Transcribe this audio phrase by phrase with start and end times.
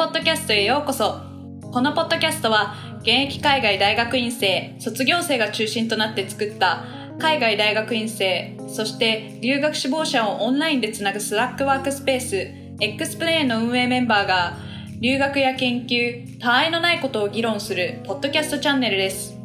[0.00, 1.20] ポッドキャストへようこそ。
[1.60, 6.86] このポッドキャストは現役海外大学院生卒業生が中心となって作った
[7.18, 12.50] 海外大学院生そして留学志望者をオンラインでつなぐスラックワークスペース
[12.80, 14.56] X プレーンの運営メンバーが
[15.02, 19.36] 留学や研究他愛のないことを議論するポッドキャストチャンネルです。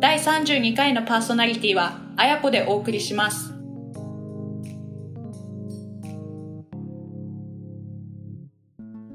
[0.00, 3.59] 第32回のパーソナリティはあやこでお送りします。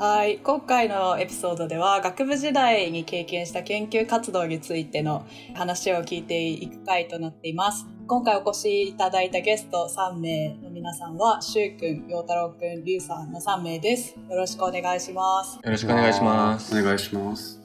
[0.08, 0.38] はい。
[0.38, 7.88] 今回のエピソードでは学部時代に経験した研究活動についての話を聞いていく回となっています。
[8.06, 14.16] 今回お越しいただいたゲスト3名の皆さんはしゅうくん、ようたろうくん、りゅうさんの3名です。
[14.30, 15.56] よろしくお願いします。
[15.56, 16.80] よろしくお願いします。
[16.80, 17.60] お願いします。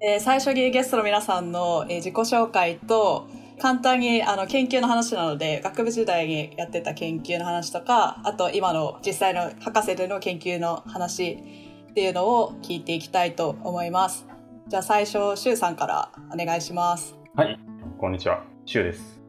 [0.00, 3.26] えー最初にゲストの皆さんの、えー自己紹介と
[3.60, 11.42] 簡単にあの研究の話なので学部時代にやってた研究の話とかあと今の実際の博士での研究の話
[11.90, 14.24] っていうのを聞いていきたいと思います。
[14.68, 17.16] じゃあ最初しゅうさんからお願いします。
[17.34, 17.58] はい
[17.98, 18.44] こんにちは。
[18.64, 19.20] シュウです。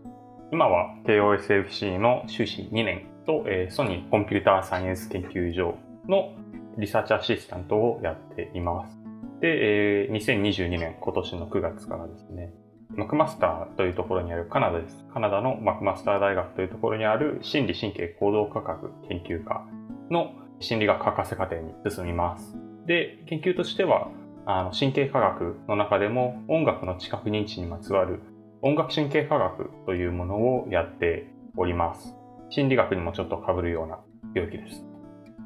[0.52, 5.76] 今は KOSFC の修士2年と、えーソニーコンピューターサイエンス研究所
[6.08, 6.36] の
[6.78, 9.00] リサーチアシスタントをやっています。
[9.42, 12.54] で、えー2022年今年の9月からですね。
[12.96, 15.04] マクマスターというところにあるカナダです。
[15.12, 19.66] カナダのマクマスター大学というところにある心理神経行動科学研究科
[20.12, 22.56] の心理学博士課程に進みます。
[22.88, 24.10] で、研究としては、
[24.46, 28.22] あの神経科学の中でも音楽の知覚認知にまつわる
[28.64, 32.16] 音楽神経科学というものをやっております。
[32.50, 34.00] 心理学にもちょっと被るような
[34.34, 34.84] 領域です。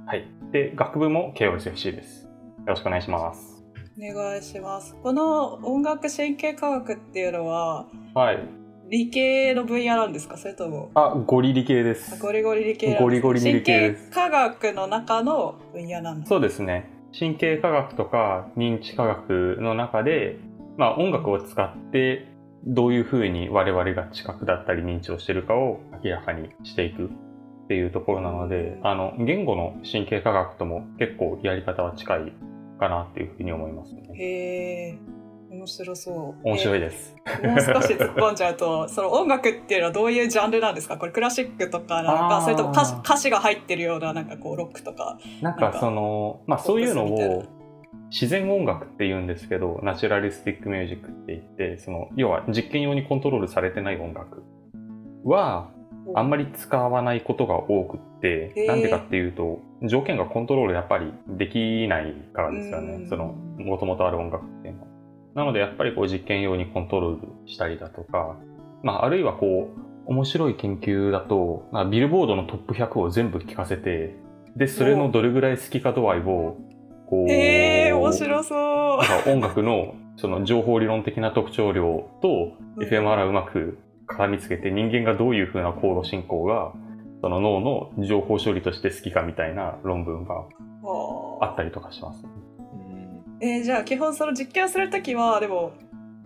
[0.06, 0.28] はい。
[0.52, 2.26] で、学部も KOSFC です。
[2.26, 2.30] よ
[2.68, 3.56] ろしくお願いします。
[3.98, 8.65] お願いしますこの音楽神経科学っていうのははい。
[8.90, 10.38] 理系の分野なんですか？
[10.38, 12.20] それともあ、ゴリ理系です。
[12.22, 16.90] ゴリゴリ理系ゴリゴリ理系です神経科学の中の分野なんですそうですね。
[17.18, 20.38] 神経科学とか認知科学の中で、
[20.78, 22.28] まあ音楽を使って
[22.66, 27.10] どういうふうに我々が知覚だったり認知をしているかを明らかにしていくっ
[27.68, 32.34] ていうところなので、あの、言語の神経科学とも結構やり方は近い
[32.80, 34.02] かなっていうふうに思いますね。
[34.14, 34.98] へえ
[35.50, 36.48] 面白そう。
[36.48, 37.16] 面白いい、です。
[37.42, 40.98] えーもう少し突っ込んじゃうとその音楽っていうのはどういうジャンルなんですか？
[40.98, 45.18] これクラシックとかなんかそれとも歌詞歌詞が入ってるようななんかこうロックとか。
[45.42, 47.44] なんかその、まあそういうのを
[48.12, 54.44] 自然音楽って言うんですけど、ナチュラリスティックミュージックって言って、その、要は実験用にコントロールされてない音楽
[55.24, 55.72] は、
[56.14, 63.04] あんまり使わないことが多くって、なんでかっていうと、条件がコントロールやっぱりできないからですようん。
[63.04, 64.88] ねその、もともとある音楽っていうのは。
[65.36, 68.38] なのでやっぱりこう実験用にコントロールしたりだとか、
[68.84, 74.16] まああるいはこう、面白い研究だと、まあビルボードのトップ100を全部聞かせて、
[74.56, 76.58] で、それのどれぐらい好きか度合いを、
[77.10, 78.98] こう、へえ面白そう。
[79.00, 82.88] なんか音楽のその情報理論的な特徴量とうん。
[82.88, 86.72] FMR をうまく絡みつけて人間がどういうふうな行動進行が
[87.22, 90.46] その脳の情報処理として好きかみたいな論文が
[91.42, 92.24] あったりとかします。
[93.42, 95.74] えーじゃあ基本その実験をするときはでも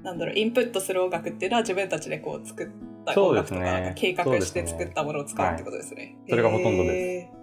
[0.04, 2.68] なんだろうインプットする音楽っていうのは自分たちでこう作っ
[3.06, 6.16] た音楽とかね計画して作ったものを使うってことですね。
[6.28, 7.40] いそれがほとんどですえー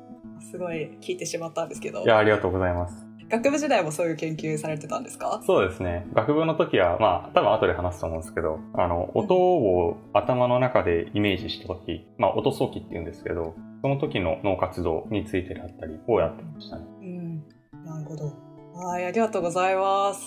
[0.50, 3.04] すごい聞いてしまったんですけどいや、ありがとうございます。
[3.28, 5.42] 学部時代もそういう研究されてたんですか？
[5.44, 6.06] そうですね。
[6.14, 16.84] 学部の時は、まあ、多分後で話すと思うんですけど、あの、音を頭の中でイメージした時、まあ、音早期って言うんですけど、その時の脳活動についてだったりをやってましたね。
[17.00, 17.36] うん
[17.84, 18.32] なるほど
[18.76, 20.20] はいありがとうございます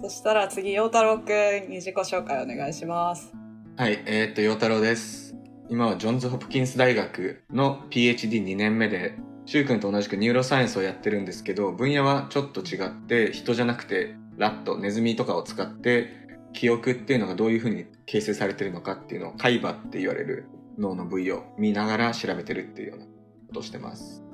[0.00, 1.32] そしたら次陽太郎く
[1.66, 3.32] んに自己紹介お願いします
[3.78, 5.36] はい、えーっと、陽太郎です。
[5.68, 16.08] 今はジョンズ・ホプキンス大学の PhD2 年目で、シュウ君と同じくニューロサイエンスをやってるんですけど、分野はちょっと違って、人じゃなくて、ラット、ネズミとかを使って、
[16.54, 20.46] 記憶っていうのがどういうふうに形成されてるのかっていうのを、海馬って言われる
[20.78, 23.12] 脳の部位を見ながら調べてるっていうようなこ
[23.52, 24.25] とをしてます。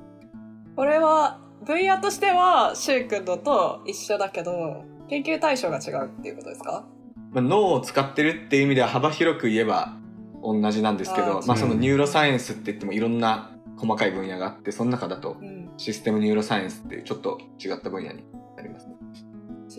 [0.75, 6.85] これは分野としてはしゅうくんのと一緒だけど研究対象が違うっていうことですか？
[7.31, 9.97] まあ、脳を使ってるっていう意味では幅広く言えば
[10.43, 15.63] 同じなんですけどまあ、その neuroscience って言ってもいろんな細かい分野があってその中だとうん。
[15.77, 18.23] system neuroscience っていうちょっと違った分野に
[18.55, 18.93] なりますね。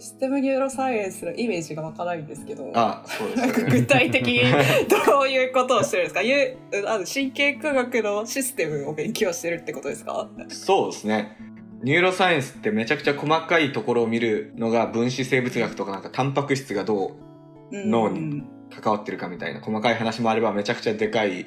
[0.04, 2.70] system neuroscience のイメージが湧かないんですけど。
[2.74, 3.70] あそうですね。
[3.80, 4.40] 具体的に
[5.08, 6.20] どういうことをしてるんですか？
[6.20, 6.56] いう
[6.86, 10.28] あの神経科学のシステムを勉強してるってことですか？
[10.48, 11.38] そうですね。
[11.82, 17.12] ニューロサイエンスってめちゃくちゃ細かいところを見るのが分子生物学とかなんかタンパク質がどう
[17.72, 18.42] 脳に
[18.78, 21.46] 関わってるかみたいな細かい話もあればめちゃくちゃでかい。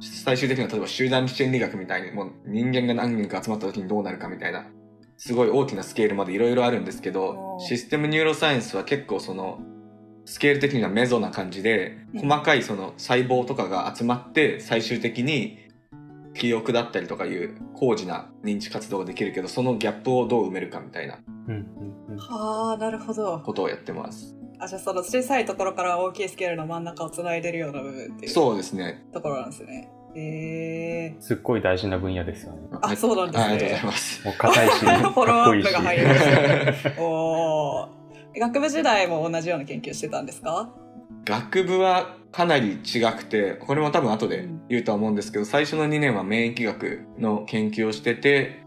[0.00, 4.64] 最終的には例えば集団心理学みたいにもう人間が何人か集まった時にどうなるかみたいな
[5.24, 9.60] すごい大きなスケールまでいろいろあるんですけどシステムニューロサイエンスは結構その
[10.24, 12.28] スケール的にはメゾな感じでうん。
[12.28, 15.58] 細かいその細胞とかが集まって最終的に
[16.34, 21.20] 記憶だったりとかいう高次な認知活動ができるけどそのギャップをどう埋めるかみたいな
[22.18, 24.34] はあなるほどことをやってます。
[24.58, 29.04] あじゃあその小さいところから大きいスケールの真ん中をつないでるような部分っていうそうですね。
[29.12, 32.58] ところなんですねへえすっごい大事な分野ですよね。
[32.82, 33.44] あそうなんですね。
[33.44, 34.24] あありがとうございます。
[34.26, 35.54] もう硬いし、 フォローア。
[35.54, 36.94] ップが入りまし。
[36.96, 38.40] たおー。
[38.40, 40.70] 学部時代も同じような研究してたんですか？
[41.24, 48.62] 学部はかなり違くてこれも多分後で言うとは思うんですけど最初の2年は免疫学の研究をしてて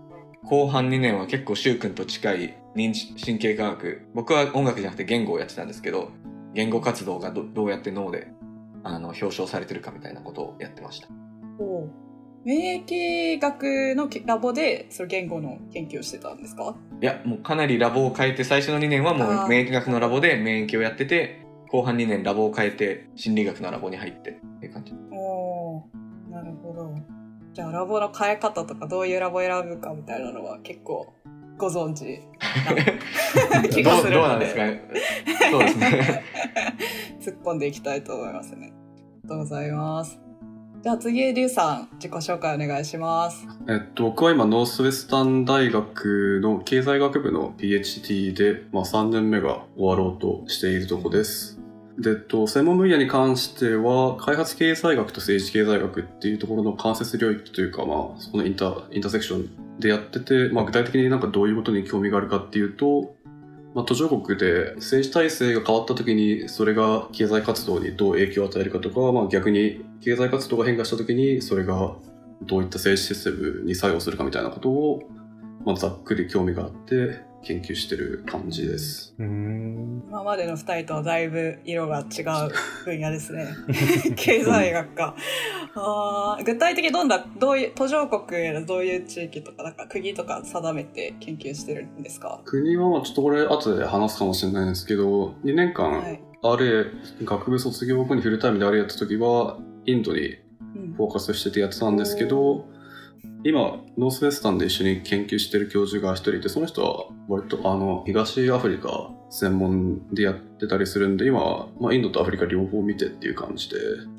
[0.46, 4.08] 後半2年は結構柊君と近い認知神経科学。
[4.14, 6.12] 僕は音楽じゃなくて言語をやってたんですけど
[6.54, 8.28] 言語活動がどどうやって脳で
[8.84, 11.08] あの表彰されてるかみたいなことをやってました。
[11.10, 11.12] お
[12.44, 16.75] 免疫学のラボでその言語の研究をしてたんですか？
[17.02, 24.94] いやもうかなりラボを変えて最初の2年はもう免疫学のラボで免疫をやってて後半2年ラボを変えて心理学のラボに入ってっていう感じ。
[25.12, 26.94] おーなるほど。
[27.54, 31.13] じゃあラボの変え方とかどういうラボ選ぶかみたいなのは結構
[31.58, 32.04] ご存知
[33.81, 34.66] どうどうなんですか？
[34.66, 34.84] ね
[35.51, 36.24] そうですね。
[37.22, 38.72] 突っ込んでいきたいと思いますね。
[38.72, 38.75] あ
[39.24, 40.19] りがとうございます
[40.86, 51.60] じゃあ次リュウさん自己紹介お願いしますえっと、僕は今、ノースウェスタン大学の経済学部の PhD で、まあ、3年目が終わろうとしているとこです。
[51.98, 63.16] で、えっと、専門分野に関しては、開発経済学と政治経済学っていうところの間接領域というか、まあ、そこのインター、インターセクションでやってて、まあ、具体的になんかどういうことに興味があるかっていうと、
[63.75, 71.94] まあ、途上国で政治体制が変わった時にそれが経済活動にどう影響を与えるかとか、まあ、逆に経済活動が変化した時にそれが
[72.42, 75.01] どういった政治システムに作用するかみたいなことを、
[75.66, 79.14] まあ、ざっくり興味があって研究してる感じです。
[79.20, 82.52] 今までの2人とはだいぶ色が違う
[82.86, 83.48] 分野ですね。
[84.18, 85.16] 経済学か
[85.76, 92.42] あー具体的にどんなどういう途上国のどういう地域とかなんか国とか定めて研究してるんですか？
[92.46, 96.22] 国はまあちょっとこれ後で話すかもしれないんですけど2年間はい。
[96.44, 96.86] RA、
[97.26, 100.36] 学部卒業後にフルタイムで RA やった時はインドに
[100.76, 100.94] うん。
[100.94, 102.66] フォーカスしててやってたんですけど
[103.44, 113.77] 今ノースウェスタンで一緒に研究してる教授が一人いてその人は割とあの東アフリカ専門でやってたりするんで今は、まあ、インドとアフリカ両方見てっていう感じで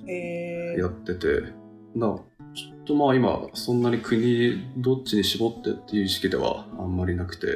[0.08, 1.66] えやってて。
[1.96, 2.18] だ
[2.54, 7.46] ちょっとまあ今そんなに国どっちに絞ってっていう意識ではあんまりなくて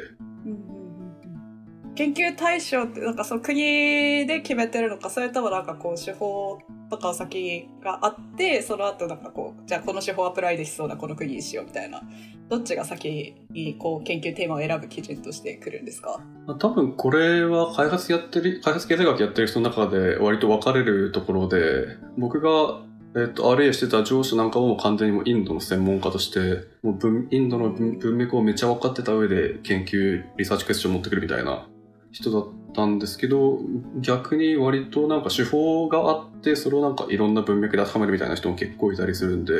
[2.01, 6.57] 研究対象ってなんかその国で決めてるのかそれともなんかこう手法
[6.89, 12.01] とか先があってその後なんかこうじゃあこの手法アプライできそうなこの国にしようみたいな。
[12.49, 16.19] どっちが先にこう研究テーマを選ぶ基準としてくるんですか？
[16.59, 21.85] 多分これは開発やってる、開発経済学やってる人の中で割と分かれるところで、
[22.17, 22.81] 僕が、
[23.15, 31.69] えっと、RA してた上司なんかも完全にもインドの専門家として、もう文インドの文脈をめっちゃ分かってた上で研究、リサーチクエスチョン持ってくるみたいな。
[32.11, 33.59] 人だったんですけど、
[33.99, 39.53] 逆に割となんか手法があって、それをなんかいろんな文脈で高めるみたいな人も結構いたりするんで、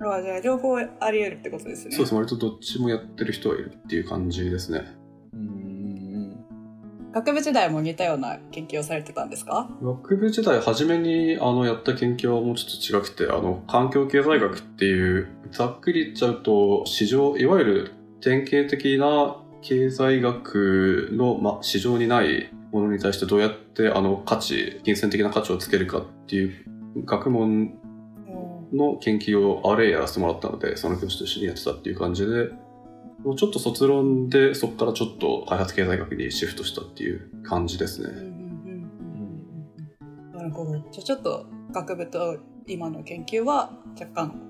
[0.00, 1.92] あじゃあ両方あり得るってことですね。
[1.94, 2.12] そうです。
[2.12, 4.84] ね、割とどっちもやってる人はいるっていう感じですね。
[5.32, 6.44] うん。
[7.12, 9.70] 学部時代も似たような研究をされてたんですか？
[9.80, 26.52] 学部時代初めにあのやった研究はもうちょっと違くてあの環境経済学っていうざっくり言っちゃうと市場いわゆる典型的な経済学の、ま、市場にないものに対してどうやってあの価値金銭的な価値をつけるかっていう
[27.04, 27.74] 学問
[28.72, 32.50] の研究を RA やらせてもらったのでその教師と一緒にやってたっていう感じで
[33.24, 38.08] もうちょっと卒論でそこからちょっと開発経済学にシフトしたっていう感じですね。
[38.08, 38.34] うんうんうん
[39.12, 40.36] うんうん。
[40.36, 40.72] なるほど。
[40.90, 44.42] じゃあちょっと学部と今の研究は若干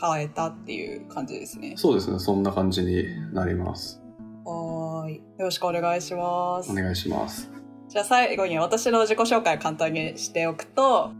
[0.00, 1.74] 変えたっていう感じですね。
[1.76, 4.02] そうですね、そんな感じになります。
[4.46, 7.50] はーいよろしくお願いしますお願いします。
[7.88, 11.12] じゃあ最後に私の自己紹介を簡単にしておくと、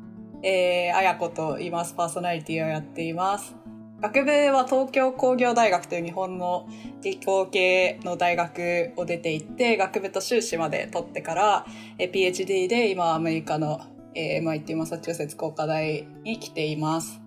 [0.43, 1.95] えー、あやこと言います。
[1.95, 3.57] パーソナリティをやっています。
[4.01, 6.69] 学部は東京工業大学という日本の
[7.03, 11.67] 理工系の大学を出ていって、学部と修士まで取ってから、
[11.99, 13.81] えー PhD で今アメリカの、
[14.15, 17.21] えー MIT マサチューセッツ工科大に来ています。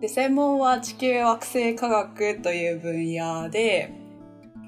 [0.00, 4.07] で、専門は地球惑星科学という分野で、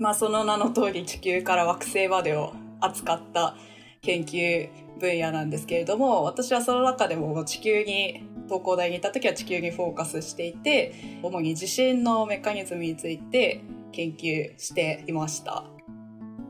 [0.00, 3.54] まあその名の通り地球から惑星までを扱った
[4.02, 15.64] 研究分野なんですけれども私はその中でも地球に東工大にいた時は地球にフォーカスしていて主に地震のメカニズムについて研究していました。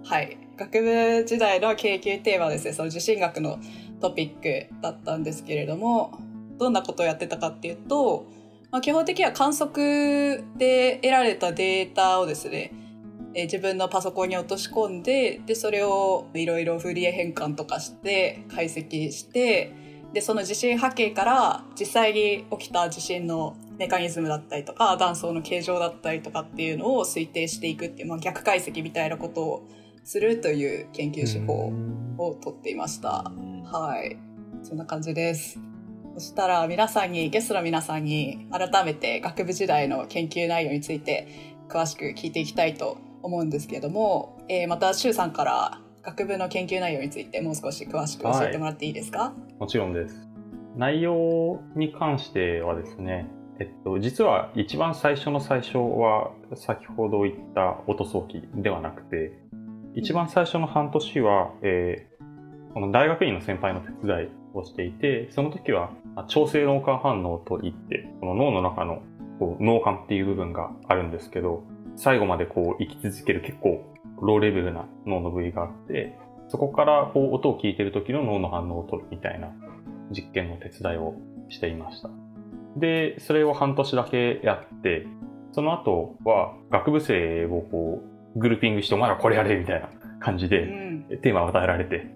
[0.04, 3.58] はい、学部時代の研究テーマですね、その地震学の
[4.00, 6.18] トピックだったんですけれども、
[6.58, 8.26] どんなことをやってたかっていうと、
[8.70, 12.72] まあ、基本的には観測で得られたデータをですね、
[13.34, 19.72] えー自分のパソコンに落とし込んで、で、それをいろいろフリエ変換とかして解析して、
[20.12, 29.68] で、その地震波形から実際に起きた地震のメカニズムだったりとか、断層の形状だったりとかっていうのを推定していくっていう、まあ、逆解析みたいなことを
[30.04, 31.72] するという研究手法
[32.18, 33.30] をとっていました。
[33.64, 34.18] はい。
[34.62, 35.60] そんな感じです。
[36.14, 41.28] そしたら皆さんに、ゲストの皆さんに改めて学部時代の研究内容について
[41.68, 50.28] 詳しく聞いていきたいと思うんですけれども、えーまた、周さんから学部の研究内容についてもう少し詳しく教えてもらっていいですか、もちろんです。
[50.76, 53.26] 内容に関してはですね、
[53.58, 59.32] えっと、実は一番最初の最初は先ほど言った音早期ではなくて、
[59.94, 62.10] 一番最初の半年は、えー
[62.72, 69.02] この大学院の先輩の手伝いをしていて、その時はあ調整脳幹反応といって、この脳の中の
[69.38, 71.64] こう脳幹っていう部分があるんですけど、
[72.02, 73.84] 最後までこう生き続ける結構
[74.22, 76.16] ローレベルな脳の部位があって、
[76.48, 79.52] そこからこう音を聞いてる時の脳の反応を取るみたいな
[80.10, 81.14] 実験の手伝いを
[81.50, 82.08] していました。
[82.76, 85.06] で、それを半年だけやって、
[85.52, 88.02] その後は学部生をこ
[88.34, 89.90] うグルーピングしてお前らこれやれみたいな
[90.20, 91.04] 感じうでん。
[91.22, 92.06] テーマを与えられて、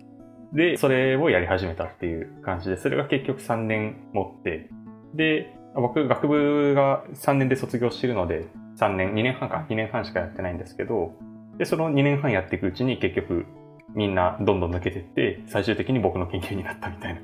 [0.54, 4.70] で、それをやり始めたっていう感じで、それが結局3年持って、
[5.14, 11.12] で、僕学部が3年で卒業してるので、3年、2年半か、2年半しかやってないんですけど、
[11.58, 13.46] で、その2年半やっていくうちに結局
[13.94, 17.20] みんなどんどん抜けてって、最終的に僕の研究になったみたいな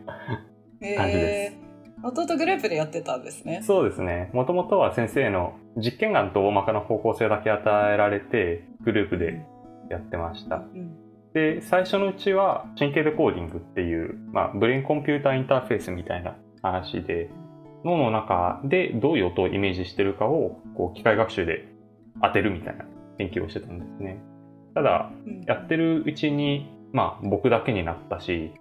[0.97, 1.71] 感じでえー
[2.02, 3.61] 弟グループでやってたんですね。
[3.62, 4.30] そうですね。
[4.33, 9.45] もともとは先生の実験案と大まかな方向性だけ与えられて、グループで
[9.90, 10.57] やってました。
[10.57, 10.97] うん。
[11.35, 17.28] で、最初のうちは神経デコーディングっていう、まあ、ブレインコンピューターインターフェースみたいな話で、
[17.84, 21.66] 脳の中でどういう音をイメージしてるかを、こう、機械学習で
[22.22, 22.84] 当てるみたいな
[23.18, 24.18] 研究をしてたんですね。
[24.75, 28.52] ただ、うんやってるうちに、まあ、僕だけになったし、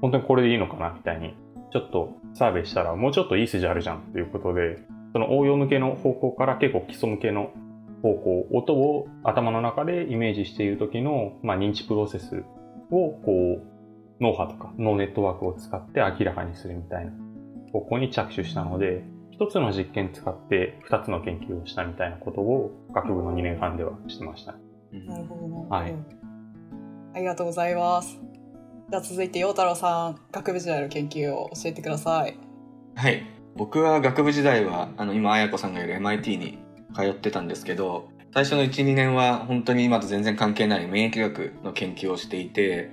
[0.00, 1.34] 本当にこれでいいのかなみたいに、
[1.72, 4.78] ちょっとサーベイしたら、もうちょっといい筋あるじゃんということで、
[5.12, 7.50] その応用向けの方向から結構基礎向けの
[8.02, 12.44] 方向、音を頭の中でイメージしている時の、まあ、認知プロセス
[12.90, 13.72] を、こう、
[14.20, 17.12] 脳波とか脳ネットワークを使って明らかにするみたいな
[17.72, 24.52] 方向に着手したので、一つの実験使って二つの研究をしたみたいなことを学部の2年半ではしてました。
[24.92, 25.68] なるほど、なるほど。
[25.68, 25.94] はい
[27.14, 28.18] ありがとうございます。
[28.88, 32.38] じゃあ続いて、陽太郎さん、学部時代の研究を教えてください。
[32.94, 33.22] はい
[33.56, 36.58] 僕は学部時代はあの今綾子さんがいる MIT に
[36.94, 42.92] 通ってたんですけど最初の12年は本当に今と全然関係ない免疫学の研究をしていて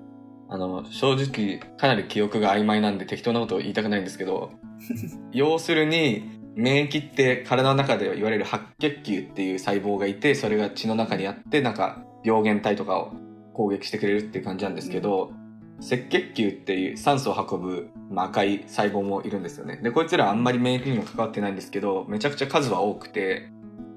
[0.49, 4.51] あの正直かなり記憶が曖昧なんで適当なことを言いたくないんですけど
[5.31, 13.13] 要するに免疫って体の中でいわれる白血球っていう細胞がいてそれが血の中にあってなんか病原体とかを
[13.53, 15.31] 攻撃してくれるっていう感じなんですけど、
[15.79, 19.79] 赤血球っていう酸素を運ぶ、まあ、赤い細胞もいるんですよね。
[19.81, 23.49] でこいつらあんまり免疫にも関わってないんですけどめちゃくちゃ数は多くて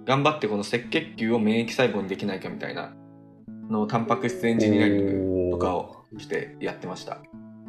[0.05, 2.93] 頑張ってこの赤血球を免疫細胞にできないかみたいな
[3.69, 7.19] のタンパク質エンジニアリングとかをしてやってました。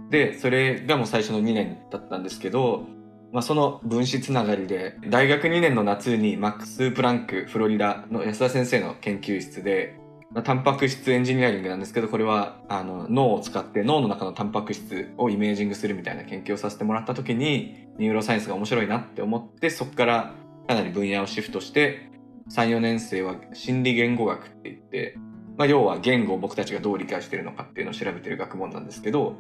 [0.10, 2.86] でそれがもう最初の2年だったんですけど、
[3.32, 10.00] まあ、その分子つながりで大学2年の夏にマックス・プランクフロリダの安田先生の研究室で
[10.32, 20.34] まあタンパク質エンジニアリングなんですけどこれはあの脳を使って脳の中のタンパク質をイメージングするみたいな研究をさせてもらった時に neuroscience が面白いなって思ってそこから
[20.68, 22.14] かなり分野をシフトして
[22.50, 25.18] 3、4年生は心理言語学って言って、
[25.57, 29.36] まあ、要は言語を僕たちがどう理解してるのかっていうのを調べてる学問なんですけど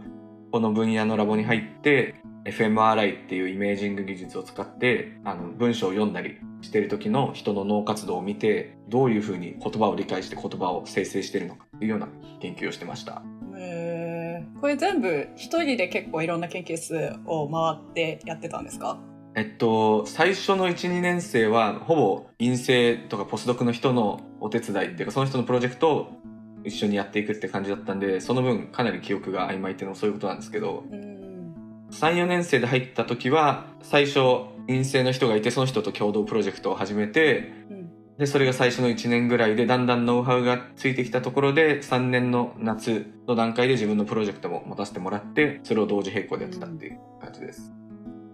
[0.51, 2.15] この分野のラボに入って
[2.45, 12.07] fMRI っていうイメージング技術を使ってあの文章を読んだりしてる時の人の脳活動を見てどういうふうに言葉を理解して言葉を生成してるのかっていうような
[12.41, 13.23] 研究をしてました。
[13.57, 18.99] えー、これ全部一人で結構いろんな研究室を回ってやってたんですか？
[19.35, 26.17] えっと、最初の1、2年生は、ほぼ院生とかポスドクの人のお手伝いっていうか、その人のプロジェクトを
[26.65, 31.53] 一緒にやっていくって感じだったんで、その分かなり記憶が曖昧っていうのもそういうことなんですけど、うん。
[31.91, 34.19] 3、4年生で入った時は、最初、
[34.67, 38.17] 院生の人がいて、その人と共同プロジェクトを始めて、うん。
[38.17, 47.71] で、それが最初の1年ぐらいで、だんだんノウハウがついてきたところで、3年の夏の段階で自分のプロジェクトも持たせてもらって、それを同時並行でやってたっていう感じです。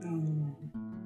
[0.01, 0.55] うん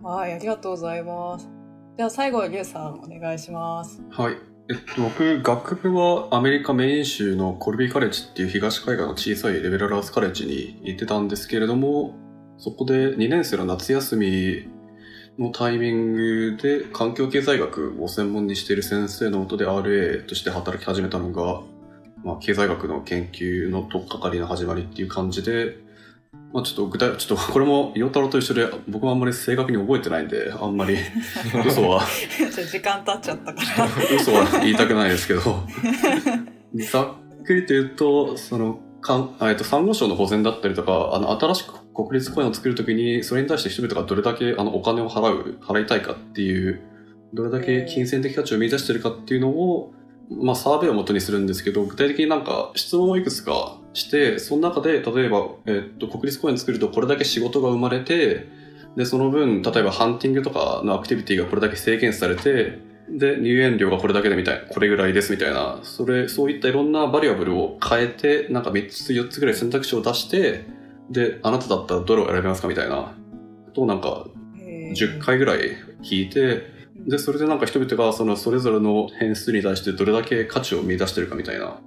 [0.01, 1.49] はい、ありがとうございます。
[1.97, 4.01] じゃあ最後、リュウさんお願いします。
[4.09, 4.52] はい。
[4.69, 12.15] えっと、僕、学部はアメリカメイン州のコルビーカレッジっていう東海岸の小さいレベルアーツカレッジに行ってたんですけれども、
[12.57, 14.69] そこで2年生の夏休み
[15.37, 21.61] のタイミングで環境経済学を専門にしている先生のもとで RA として働き始めたのが、
[22.23, 25.75] まあ、経済学の研究の取っかかりの始まりっていう感じで、
[26.53, 30.97] まあ、ちょっと具体、ちょっとこれも、陽太郎と一緒で、僕もあんまり正確に覚えてないんで、あんまり
[31.65, 32.03] 嘘は、
[32.71, 33.89] 時間経っちゃったから。
[34.15, 35.41] 嘘は言いたくないですけど、
[36.91, 46.81] ざっくりと言うと、その、かんえっと、産後省の保全だったりとか、あの、新しく国立公園を作るときに、それに対して人々がどれだけあのお金を払う、払いたいかっていう、
[47.33, 49.91] どれだけ金銭的価値を見出してるかっていうのを、
[50.29, 58.47] まあ、サーベイを元にするんですけど、具体的になんか質問をいくつかして、その中で、例えば、えっと、国立公園作るとこれだけ仕事が生まれて、
[58.95, 70.65] で、その分、例えばハンティングとかのアクティビティがこれだけ制限されて、で、入園料がこれだけでみたいな、これぐらいですみたいな、それ、そういったいろんなバリアブルを変えて、なんか3つ4つぐらい選択肢を出して、
[71.09, 73.13] で、あなただったらどれを選びますかみたいな、
[73.73, 75.71] となんか10回ぐらい
[76.03, 76.73] 聞いて、
[77.05, 81.81] で、それでなんか人々がそのそれぞれの変数に対してどれだけ価値を見出してるかみたいな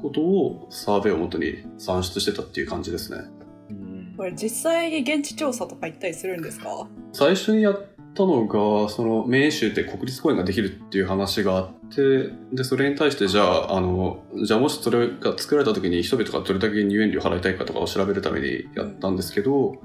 [0.00, 3.24] ことをサーベイをもとに算出してたっていう感じですね。
[3.70, 4.14] うん。
[4.16, 6.86] これ実際に現地調査とか行ったりするんですか？
[7.12, 19.76] 最初にやったのが、そのメイン州で国立公園ができるっていう話があって、で、それに対してじゃあ、あの、じゃあもしそれが作られた時に人々がどれだけ入園料払いたいかとかを調べるためにやったんですけど、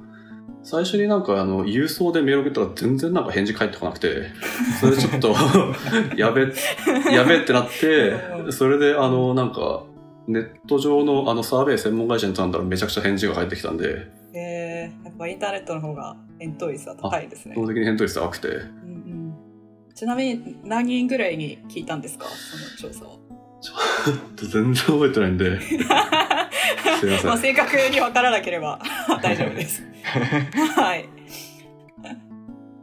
[0.65, 4.31] 最初になんかあの、郵送でメールを送ったら全然なんか返事返ってこなくて、
[4.79, 5.35] それでちょっと、
[6.15, 6.43] やべ、
[7.11, 9.83] やべってなって、それであの、なんか、
[10.27, 17.55] ネット上のあのサーベイ専門会社に頼んだらめちゃくちゃ返事が返ってきたんで、えー、やっぱインターネットの方が返答率は高いですね。
[17.55, 19.35] 基本的に返答率高くて、うんうん、
[19.93, 22.25] ちなみに何人ぐらいに聞いたんですか？
[22.27, 23.11] その調査は。
[24.35, 28.77] 全然覚えてないんで、すいませんまあ、正確に分からなければ
[29.23, 29.83] 大丈夫です。
[30.75, 31.07] はい。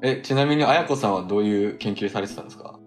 [0.03, 2.79] え、ちなみに、あやこさんはどういう研究されてたんですか？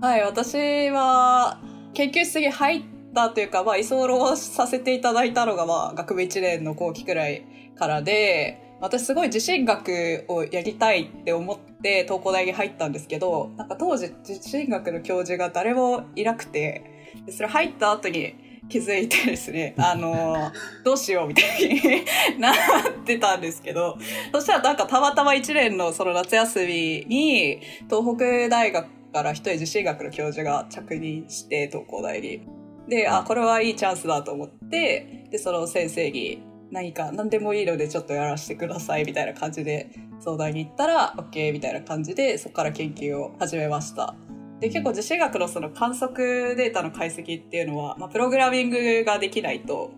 [0.00, 1.60] はい、私は
[1.94, 2.82] 研究室に入っ
[3.16, 18.34] たというか、まあ、居候させていただいたのが、まあ、学部1年の後期くらいからで、私すごい地震学をやりたいって思って東工大に入ったんですけど、なんか当時地震学の教授が誰もいなくて、でそれ入った後に
[18.68, 20.52] 気づいてですね、あの、
[20.84, 22.04] どうしようみたいに
[22.38, 22.54] なっ
[23.06, 23.96] てたんですけど、
[24.32, 32.55] そしたらなんかたまたま1年のその夏休みに、東北大学から一人地震学の教授が着任して、東工大に。
[32.88, 44.14] で、あ、これはいいチャンスだと思って、で、その先生に何か何でもいいのでちょっとやらせてくださいみたいな感じで相談に行ったら OK みたいな感じでそこから研究を始めました。
[44.60, 49.90] で結構地震学のその観測データの解析っていうのは、まあ、プログラミングができないと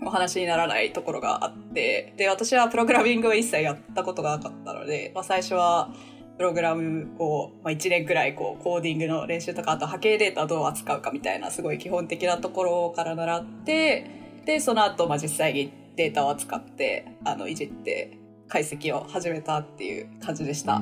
[0.00, 5.92] お話にならないところがあってで私はプログラミングを一切やったことがなかったので、まあ、最初は
[6.38, 14.10] プログラムを、まあ、1年くらいこうコーディングの練習とかあと波形データをどう扱うかみたいなすごい基本的なところから習って
[14.46, 18.16] でその後、まあ実際にデータを扱ってあのいじって
[18.48, 20.80] 解析を始めたっていう感じでした。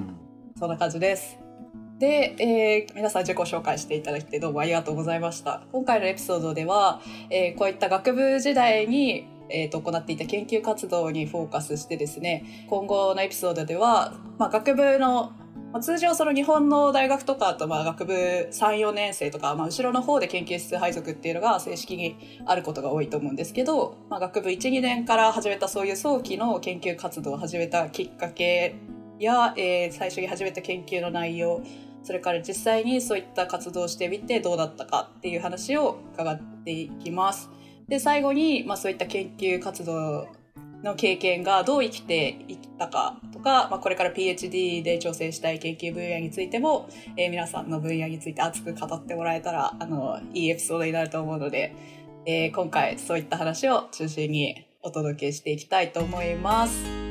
[0.58, 1.38] そんな感じです。
[1.98, 5.62] で、えー皆さん自己紹介していただいてどうもありがとうございました。
[5.72, 15.32] 今回のエピソードでは、えーこういった学部時代に、えーと行っていた研究活動にフォーカスしてですね、今後のエピソードでは、まあ、学部の
[15.72, 28.76] まあ通常その日本の大学とかあとまあ学部3、4年生とか、まあ、後ろの方で研究室配属っていうのが正式にあることが多いと思うんですけど、まあ、学部1、2年から始めたそういう早期の研究活動を始めたきっかけ
[29.18, 31.62] や、えー最初に始めた研究の内容、
[32.02, 37.50] それから実際にそういった活動をしてみてどうだったかっていう話を伺っていきます。
[37.88, 40.28] で、最後に、まあそういった研究活動
[40.86, 51.74] の経験がどう生きていったかとか、まあこれから PhD で挑戦したい研究分野についても、えー皆さんの分野について熱く語ってもらえたら、あの、いいエピソードになると思うので、
[52.24, 57.05] えー今回そういった話を中心にお届けしていきたいと思います。